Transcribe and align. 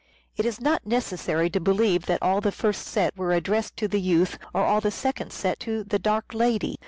It 0.35 0.47
is 0.47 0.59
not 0.59 0.87
necessary 0.87 1.51
to 1.51 1.59
believe 1.59 2.07
that 2.07 2.23
all 2.23 2.41
the 2.41 2.51
first 2.51 2.87
set 2.87 3.15
were 3.15 3.33
addressed 3.33 3.77
to 3.77 3.87
the 3.87 4.01
youth 4.01 4.39
or 4.51 4.65
all 4.65 4.81
the 4.81 4.89
second 4.89 5.31
set 5.31 5.59
to 5.59 5.83
the" 5.83 5.99
dark 5.99 6.33
lady." 6.33 6.79